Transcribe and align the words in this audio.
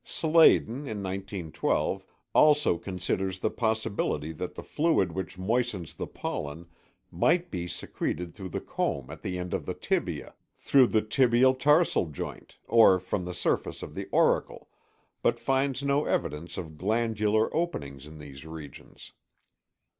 Sladen 0.03 0.85
(1912, 0.85 2.01
c) 2.01 2.07
also 2.33 2.79
considers 2.79 3.37
the 3.37 3.51
possibility 3.51 4.31
that 4.31 4.55
the 4.55 4.63
fluid 4.63 5.11
which 5.11 5.37
moistens 5.37 5.93
the 5.93 6.07
pollen 6.07 6.65
might 7.11 7.51
be 7.51 7.67
secreted 7.67 8.33
through 8.33 8.49
the 8.49 8.61
comb 8.61 9.11
at 9.11 9.21
the 9.21 9.37
end 9.37 9.53
of 9.53 9.67
the 9.67 9.75
tibia, 9.75 10.33
through 10.57 10.87
the 10.87 11.03
tibio 11.03 11.53
tarsal 11.53 12.07
joint, 12.07 12.57
or 12.67 12.99
from 12.99 13.25
the 13.25 13.33
surface 13.35 13.83
of 13.83 13.93
the 13.93 14.07
auricle, 14.11 14.69
but 15.21 15.37
finds 15.37 15.83
no 15.83 16.05
evidence 16.05 16.57
of 16.57 16.79
glandular 16.79 17.55
openings 17.55 18.07
in 18.07 18.17
these 18.17 18.43
regions. 18.43 19.13